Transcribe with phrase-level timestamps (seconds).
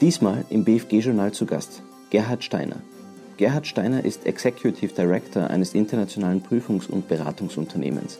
[0.00, 2.76] Diesmal im BFG-Journal zu Gast Gerhard Steiner.
[3.36, 8.18] Gerhard Steiner ist Executive Director eines internationalen Prüfungs- und Beratungsunternehmens.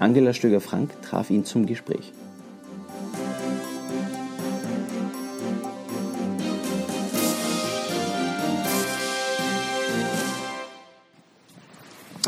[0.00, 2.12] Angela Stöger-Frank traf ihn zum Gespräch.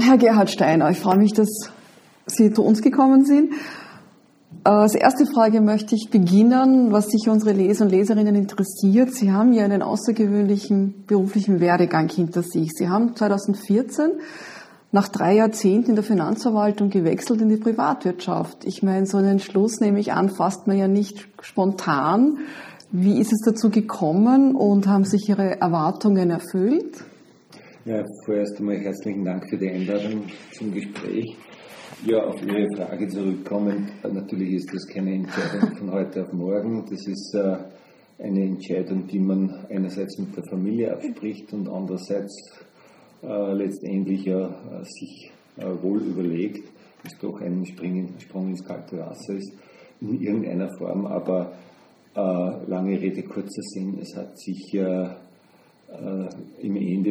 [0.01, 1.49] Herr Gerhard Steiner, ich freue mich, dass
[2.27, 3.55] Sie zu uns gekommen sind.
[4.65, 9.15] Äh, als erste Frage möchte ich beginnen, was sich unsere Leser und Leserinnen interessiert.
[9.15, 12.71] Sie haben ja einen außergewöhnlichen beruflichen Werdegang hinter sich.
[12.73, 14.13] Sie haben 2014
[14.91, 18.65] nach drei Jahrzehnten in der Finanzverwaltung gewechselt in die Privatwirtschaft.
[18.65, 22.39] Ich meine, so einen Entschluss nehme ich an, fasst man ja nicht spontan.
[22.91, 27.05] Wie ist es dazu gekommen und haben sich Ihre Erwartungen erfüllt?
[27.85, 30.23] Ja, vorerst einmal herzlichen Dank für die Einladung
[30.57, 31.37] zum Gespräch.
[32.07, 33.91] Ja, auf Ihre Frage zurückkommen.
[34.03, 36.85] Natürlich ist das keine Entscheidung von heute auf morgen.
[36.85, 37.57] Das ist äh,
[38.23, 42.53] eine Entscheidung, die man einerseits mit der Familie abspricht und andererseits
[43.23, 46.69] äh, letztendlich ja äh, sich wohl überlegt,
[47.05, 49.53] dass doch ein Sprung ins kalte Wasser ist,
[50.03, 51.07] in irgendeiner Form.
[51.07, 51.53] Aber
[52.15, 55.24] lange Rede, kurzer Sinn, es hat sich äh, im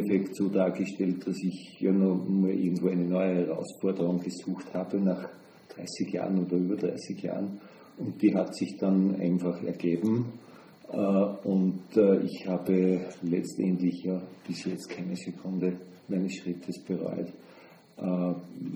[0.03, 5.29] Endeffekt so dargestellt, dass ich ja noch mal irgendwo eine neue Herausforderung gesucht habe nach
[5.75, 7.59] 30 Jahren oder über 30 Jahren.
[7.97, 10.33] Und die hat sich dann einfach ergeben.
[10.91, 17.31] Äh, und äh, ich habe letztendlich ja bis jetzt keine Sekunde meines Schrittes bereut.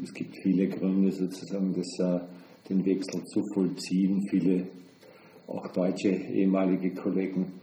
[0.04, 2.22] Es gibt viele Gründe sozusagen, das,
[2.70, 4.22] den Wechsel zu vollziehen.
[4.30, 4.68] Viele,
[5.48, 7.54] auch deutsche ehemalige Kollegen,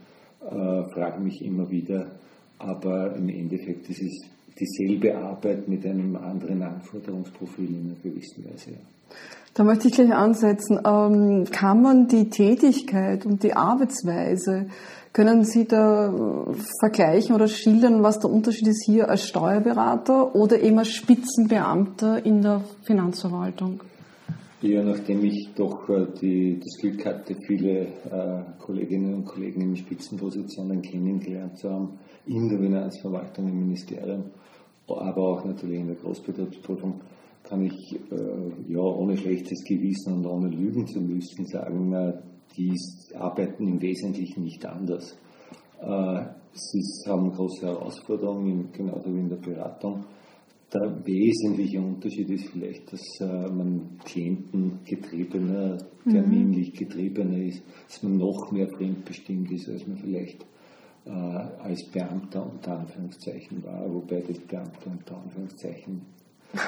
[0.41, 2.19] fragen mich immer wieder,
[2.59, 4.21] aber im Endeffekt ist es
[4.57, 8.71] dieselbe Arbeit mit einem anderen Anforderungsprofil in einer gewissen Weise.
[9.53, 10.79] Da möchte ich gleich ansetzen.
[10.85, 14.67] Ähm, kann man die Tätigkeit und die Arbeitsweise,
[15.13, 16.13] können Sie da
[16.81, 22.41] vergleichen oder schildern, was der Unterschied ist hier als Steuerberater oder eben als Spitzenbeamter in
[22.41, 23.81] der Finanzverwaltung?
[24.61, 29.77] Ja, nachdem ich doch äh, die, das Glück hatte, viele äh, Kolleginnen und Kollegen in
[29.77, 34.25] Spitzenpositionen kennengelernt zu haben, in der Finanzverwaltung, im Ministerium,
[34.87, 37.01] aber auch natürlich in der Großbetriebsprüfung,
[37.43, 42.13] kann ich äh, ja ohne schlechtes Gewissen und ohne lügen zu müssen sagen, äh,
[42.57, 42.73] die
[43.13, 45.17] arbeiten im Wesentlichen nicht anders.
[45.79, 50.05] Äh, sie haben große Herausforderungen, genauso wie in der Beratung.
[50.73, 55.77] Der wesentliche Unterschied ist vielleicht, dass äh, man klientengetriebener,
[56.09, 60.45] terminlich getriebener ist, dass man noch mehr fremdbestimmt ist, als man vielleicht
[61.05, 66.01] äh, als Beamter unter Anführungszeichen war, wobei das Beamter unter Anführungszeichen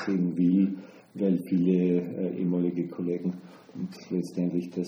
[0.05, 0.77] sehen will,
[1.13, 3.33] weil viele äh, ehemalige Kollegen
[3.75, 4.87] und letztendlich das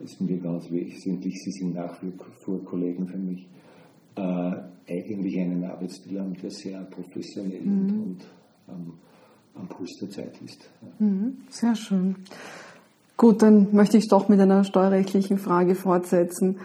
[0.00, 2.12] ist mir ganz wesentlich, sie sind nach wie
[2.44, 3.46] vor Kollegen für mich,
[4.16, 4.54] äh,
[4.88, 8.02] eigentlich einen Arbeitsstil haben, der sehr professionell mhm.
[8.02, 8.18] und
[8.68, 8.92] ähm,
[9.54, 10.68] am Puls der Zeit ist.
[10.98, 11.38] Mhm.
[11.48, 12.16] Sehr schön.
[13.16, 16.58] Gut, dann möchte ich doch mit einer steuerrechtlichen Frage fortsetzen.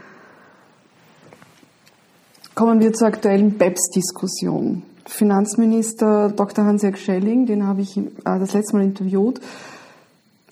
[2.58, 4.82] Kommen wir zur aktuellen BEPS-Diskussion.
[5.06, 6.66] Finanzminister Dr.
[6.66, 9.40] Hans-Jörg Schelling, den habe ich äh, das letzte Mal interviewt,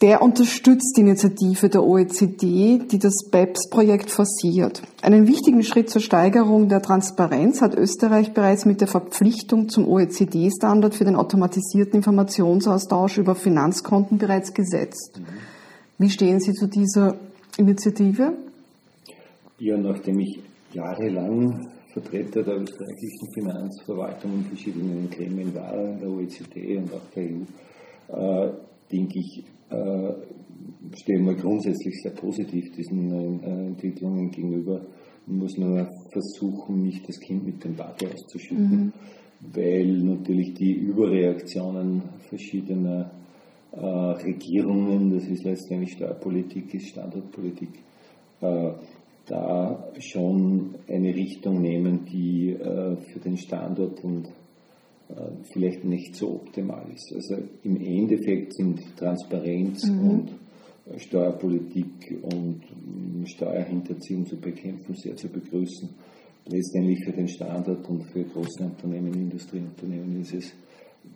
[0.03, 4.83] der unterstützt die Initiative der OECD, die das BEPS-Projekt forciert.
[5.01, 10.93] Einen wichtigen Schritt zur Steigerung der Transparenz hat Österreich bereits mit der Verpflichtung zum OECD-Standard
[10.93, 15.19] für den automatisierten Informationsaustausch über Finanzkonten bereits gesetzt.
[15.97, 17.15] Wie stehen Sie zu dieser
[17.57, 18.33] Initiative?
[19.57, 20.39] Ja, nachdem ich
[20.71, 27.23] jahrelang Vertreter der österreichischen Finanzverwaltung in verschiedenen Gremien war, in der OECD und auch der
[27.23, 28.51] EU, äh,
[28.91, 30.13] denke ich, äh,
[30.93, 34.81] stehe mal grundsätzlich sehr positiv diesen neuen äh, Entwicklungen gegenüber.
[35.25, 38.93] Man muss nur versuchen, nicht das Kind mit dem Bade auszuschütten, mhm.
[39.53, 43.09] weil natürlich die Überreaktionen verschiedener
[43.71, 47.69] äh, Regierungen, das ist letztendlich Steuerpolitik, ist Standortpolitik,
[48.41, 48.71] äh,
[49.25, 54.27] da schon eine Richtung nehmen, die äh, für den Standort und
[55.09, 55.13] äh,
[55.51, 57.11] vielleicht nicht so optimal ist.
[57.13, 60.09] Also im Endeffekt sind Transparenz mhm.
[60.09, 60.29] und
[60.85, 62.61] äh, Steuerpolitik und
[63.25, 65.89] Steuerhinterziehung zu bekämpfen sehr zu begrüßen.
[66.47, 70.53] Letztendlich für den Standort und für große Unternehmen, Industrieunternehmen ist es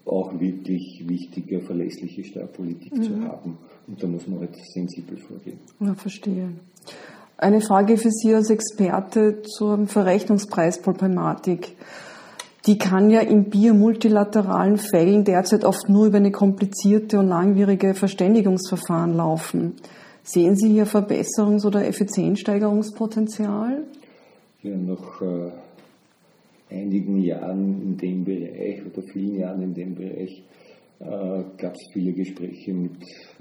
[0.06, 3.04] auch wirklich wichtiger, verlässliche Steuerpolitik mhm.
[3.04, 3.58] zu haben.
[3.88, 5.60] Und da muss man halt sensibel vorgehen.
[5.80, 6.52] Ja, verstehe.
[7.42, 11.78] Eine Frage für Sie als Experte zur Verrechnungspreisproblematik.
[12.66, 19.14] Die kann ja in biomultilateralen Fällen derzeit oft nur über eine komplizierte und langwierige Verständigungsverfahren
[19.14, 19.76] laufen.
[20.22, 23.86] Sehen Sie hier Verbesserungs- oder Effizienzsteigerungspotenzial?
[24.62, 25.52] ja nach äh,
[26.70, 30.44] einigen Jahren in dem Bereich oder vielen Jahren in dem Bereich
[31.00, 32.98] äh, gab es viele Gespräche mit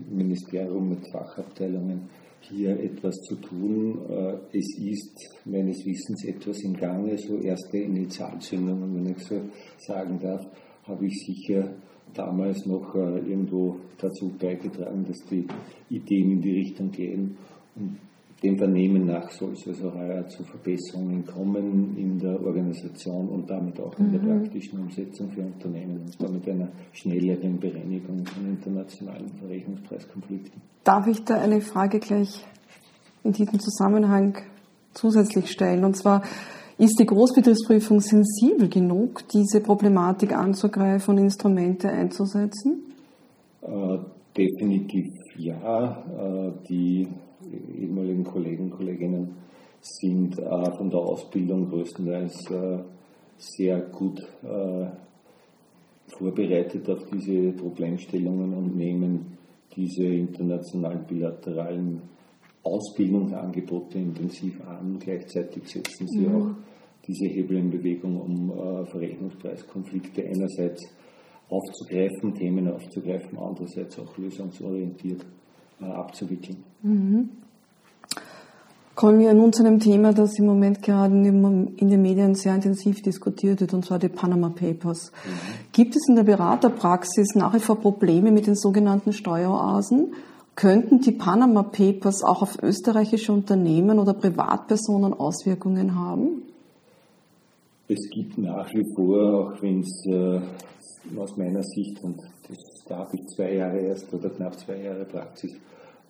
[0.09, 2.09] Ministerium, mit Fachabteilungen,
[2.49, 3.99] hier etwas zu tun.
[4.09, 9.41] Äh, es ist meines Wissens etwas im Gange, so erste Initialzündungen, wenn ich so
[9.79, 10.47] sagen darf,
[10.85, 11.75] habe ich sicher
[12.15, 15.47] damals noch äh, irgendwo dazu beigetragen, dass die
[15.91, 17.37] Ideen in die Richtung gehen.
[17.77, 17.99] Und
[18.43, 23.81] dem Vernehmen nach soll es also heuer zu Verbesserungen kommen in der Organisation und damit
[23.81, 24.43] auch in der mhm.
[24.43, 30.63] praktischen Umsetzung für Unternehmen und damit einer schnelleren Bereinigung von internationalen Verrechnungspreiskonflikten.
[30.85, 32.45] Darf ich da eine Frage gleich
[33.25, 34.39] in diesem Zusammenhang
[34.95, 35.85] zusätzlich stellen?
[35.85, 36.23] Und zwar,
[36.79, 42.85] ist die Großbetriebsprüfung sensibel genug, diese Problematik anzugreifen und Instrumente einzusetzen?
[43.63, 43.99] Äh,
[44.37, 46.05] definitiv ja.
[46.17, 47.09] Äh, die
[47.77, 49.37] ehemaligen Kollegen und Kolleginnen
[49.81, 52.79] sind äh, von der Ausbildung größtenteils äh,
[53.37, 54.87] sehr gut äh,
[56.09, 59.39] vorbereitet auf diese Problemstellungen und nehmen
[59.75, 62.03] diese internationalen bilateralen
[62.63, 64.99] Ausbildungsangebote intensiv an.
[64.99, 66.35] Gleichzeitig setzen sie mhm.
[66.35, 66.51] auch
[67.07, 70.83] diese Hebel in Bewegung, um äh, Verrechnungspreiskonflikte einerseits
[71.49, 75.25] aufzugreifen, Themen aufzugreifen, andererseits auch lösungsorientiert
[75.81, 76.63] abzuwickeln.
[76.83, 77.29] Mhm.
[78.95, 83.01] Kommen wir nun zu einem Thema, das im Moment gerade in den Medien sehr intensiv
[83.01, 85.13] diskutiert wird, und zwar die Panama Papers.
[85.13, 85.31] Mhm.
[85.73, 90.15] Gibt es in der Beraterpraxis nach wie vor Probleme mit den sogenannten Steueroasen?
[90.57, 96.43] Könnten die Panama Papers auch auf österreichische Unternehmen oder Privatpersonen Auswirkungen haben?
[97.87, 100.41] Es gibt nach wie vor, auch wenn es äh,
[101.17, 102.59] aus meiner Sicht, und das,
[102.89, 105.59] da habe ich zwei Jahre erst oder knapp zwei Jahre Praxis, äh,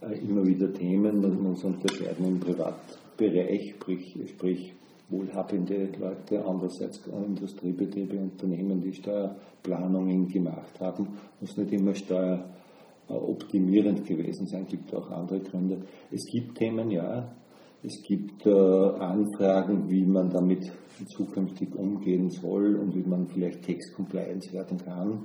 [0.00, 4.72] immer wieder Themen, dass wir uns unterscheiden im Privatbereich, sprich, sprich
[5.08, 11.08] wohlhabende Leute, andererseits Industriebetriebe, Unternehmen, die Steuerplanungen gemacht haben,
[11.40, 15.80] muss nicht immer steueroptimierend gewesen sein, gibt auch andere Gründe.
[16.10, 17.34] Es gibt Themen, ja,
[17.82, 20.70] es gibt äh, Anfragen, wie man damit
[21.16, 25.24] zukünftig umgehen soll und wie man vielleicht Text-Compliance werden kann,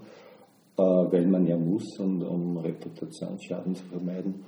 [0.78, 4.46] äh, weil man ja muss, und, um Reputationsschaden zu vermeiden.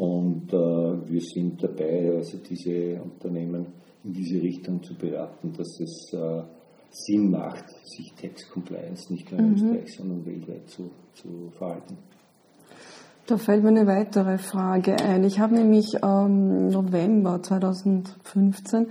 [0.00, 3.66] Und äh, wir sind dabei, also diese Unternehmen
[4.02, 6.42] in diese Richtung zu beraten, dass es äh,
[6.88, 9.54] Sinn macht, sich Tax Compliance nicht nur in mhm.
[9.56, 11.98] Österreich, sondern weltweit zu, zu verhalten.
[13.26, 15.22] Da fällt mir eine weitere Frage ein.
[15.24, 18.86] Ich habe nämlich ähm, November 2015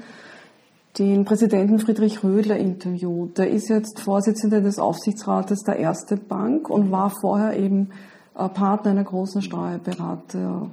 [1.00, 3.36] den Präsidenten Friedrich Rödler interviewt.
[3.40, 7.90] Der ist jetzt Vorsitzender des Aufsichtsrates der Erste Bank und war vorher eben
[8.38, 10.70] äh, Partner einer großen Steuerberater,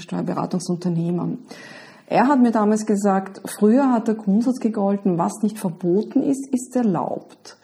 [0.00, 1.38] Steuerberatungsunternehmen.
[2.06, 6.76] Er hat mir damals gesagt, früher hat der Grundsatz gegolten, was nicht verboten ist, ist
[6.76, 7.56] erlaubt.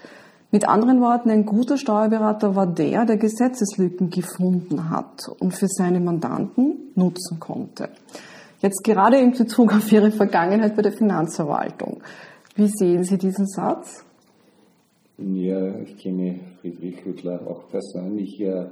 [0.52, 6.00] Mit anderen Worten, ein guter Steuerberater war der, der Gesetzeslücken gefunden hat und für seine
[6.00, 7.90] Mandanten nutzen konnte.
[8.60, 12.02] Jetzt gerade in Bezug auf Ihre Vergangenheit bei der Finanzverwaltung.
[12.56, 14.04] Wie sehen Sie diesen Satz?
[15.18, 18.40] Ja, ich kenne Friedrich Hüttler auch persönlich.
[18.40, 18.66] Äh,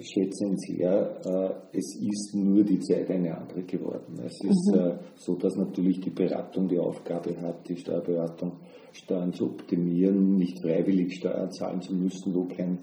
[0.00, 4.18] schätzen sehr, äh, es ist nur die Zeit eine andere geworden.
[4.24, 4.78] Es ist mhm.
[4.78, 8.52] Äh, so, dass natürlich die Beratung die Aufgabe hat, die Steuerberatung
[8.92, 12.78] Steuern zu optimieren, nicht freiwillig Steuern zahlen zu müssen, wo kein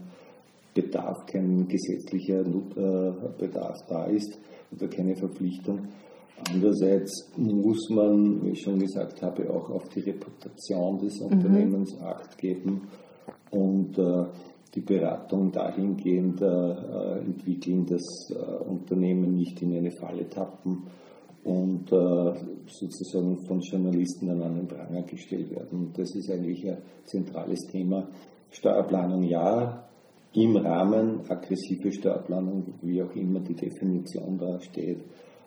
[0.74, 4.40] Bedarf, kein gesetzlicher Bedarf da ist
[4.72, 5.88] oder keine Verpflichtung.
[6.50, 11.20] Andererseits muss man, wie ich schon gesagt habe, auch auf die Reputation des.
[11.20, 12.06] Unternehmens mhm.
[12.06, 12.88] Acht geben
[13.52, 14.26] und äh,
[14.74, 20.84] die Beratung dahingehend äh, entwickeln, dass äh, Unternehmen nicht in eine Falle tappen
[21.44, 22.34] und äh,
[22.68, 25.94] sozusagen von Journalisten an den Pranger gestellt werden.
[25.96, 28.08] Das ist eigentlich ein zentrales Thema.
[28.52, 29.88] Steuerplanung ja,
[30.34, 35.00] im Rahmen aggressive Steuerplanung, wie auch immer die Definition da steht,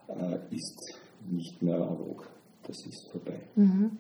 [0.09, 0.95] äh, ist
[1.29, 2.27] nicht mehr en vogue.
[2.67, 3.41] Das ist vorbei.
[3.57, 3.91] Mhm.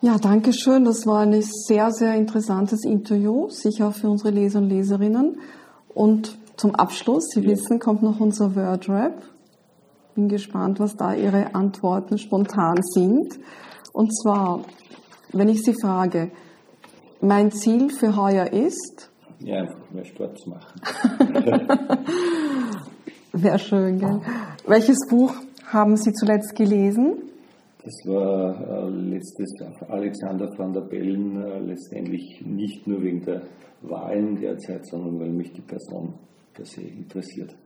[0.00, 0.84] Ja, danke schön.
[0.84, 5.40] Das war ein sehr, sehr interessantes Interview, sicher für unsere Leser und Leserinnen.
[5.92, 7.50] Und zum Abschluss, Sie ja.
[7.50, 9.20] wissen, kommt noch unser Wordrap.
[10.14, 13.40] Bin gespannt, was da Ihre Antworten spontan sind.
[13.92, 14.64] Und zwar,
[15.32, 16.30] wenn ich Sie frage,
[17.20, 19.10] mein Ziel für heuer ist?
[19.40, 20.80] Ja, einfach mehr Sport zu machen.
[23.32, 24.20] Wäre schön, gell?
[24.64, 25.34] Welches Buch
[25.66, 27.27] haben Sie zuletzt gelesen?
[27.88, 29.50] Das war äh, letztes
[29.88, 33.44] Alexander van der Bellen äh, letztendlich nicht nur wegen der
[33.80, 36.12] Wahlen derzeit, sondern weil mich die Person
[36.52, 37.56] per se interessiert.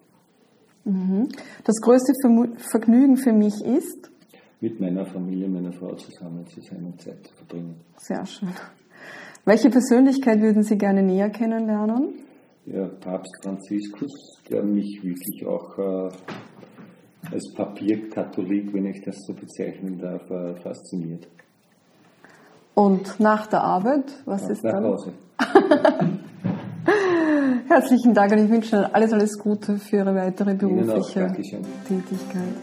[0.84, 1.26] Mhm.
[1.64, 2.12] Das größte
[2.70, 4.12] Vergnügen für mich ist?
[4.60, 7.80] Mit meiner Familie, meiner Frau zusammen zu sein und Zeit zu verbringen.
[7.96, 8.50] Sehr schön.
[9.44, 12.14] Welche Persönlichkeit würden Sie gerne näher kennenlernen?
[12.66, 14.12] Ja, Papst Franziskus,
[14.48, 16.10] der mich wirklich auch äh,
[17.32, 21.26] als Papierkatholik, wenn ich das so bezeichnen darf, äh, fasziniert.
[22.74, 24.84] Und nach der Arbeit, was Nach ist dann?
[24.84, 25.12] Hause.
[27.68, 31.32] Herzlichen Dank und ich wünsche Ihnen alles, alles Gute für Ihre weitere berufliche.
[31.86, 32.54] Tätigkeit.